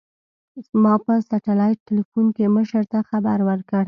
[0.81, 3.79] ما په سټلايټ ټېلفون کښې مشر ته خبر ورکړ.